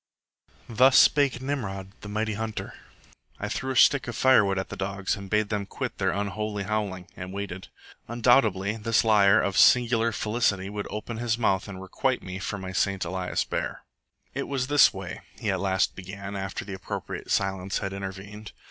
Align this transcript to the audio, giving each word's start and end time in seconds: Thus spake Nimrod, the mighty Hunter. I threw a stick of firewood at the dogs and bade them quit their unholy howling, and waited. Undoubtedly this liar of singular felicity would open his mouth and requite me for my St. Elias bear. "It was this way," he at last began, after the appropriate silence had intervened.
Thus 0.67 0.97
spake 0.97 1.43
Nimrod, 1.43 1.91
the 2.01 2.09
mighty 2.09 2.33
Hunter. 2.33 2.73
I 3.39 3.47
threw 3.47 3.69
a 3.73 3.75
stick 3.75 4.07
of 4.07 4.15
firewood 4.15 4.57
at 4.57 4.69
the 4.69 4.75
dogs 4.75 5.15
and 5.15 5.29
bade 5.29 5.49
them 5.49 5.67
quit 5.67 5.99
their 5.99 6.09
unholy 6.09 6.63
howling, 6.63 7.07
and 7.15 7.31
waited. 7.31 7.67
Undoubtedly 8.07 8.77
this 8.77 9.03
liar 9.03 9.39
of 9.39 9.55
singular 9.59 10.11
felicity 10.11 10.71
would 10.71 10.87
open 10.89 11.17
his 11.17 11.37
mouth 11.37 11.67
and 11.67 11.79
requite 11.83 12.23
me 12.23 12.39
for 12.39 12.57
my 12.57 12.71
St. 12.71 13.05
Elias 13.05 13.43
bear. 13.43 13.83
"It 14.33 14.47
was 14.47 14.65
this 14.65 14.91
way," 14.91 15.21
he 15.39 15.51
at 15.51 15.59
last 15.59 15.95
began, 15.95 16.35
after 16.35 16.65
the 16.65 16.73
appropriate 16.73 17.29
silence 17.29 17.77
had 17.77 17.93
intervened. 17.93 18.53